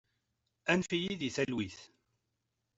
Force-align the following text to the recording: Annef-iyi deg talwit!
Annef-iyi 0.71 1.13
deg 1.21 1.33
talwit! 1.35 1.77